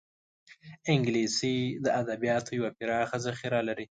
انګلیسي 0.93 1.57
د 1.83 1.85
ادبیاتو 2.01 2.51
یوه 2.59 2.69
پراخه 2.77 3.17
ذخیره 3.25 3.59
لري 3.67 3.85